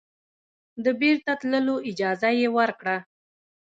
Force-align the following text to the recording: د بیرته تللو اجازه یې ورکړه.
د 0.83 0.85
بیرته 1.01 1.31
تللو 1.41 1.75
اجازه 1.89 2.29
یې 2.39 2.47
ورکړه. 2.57 2.97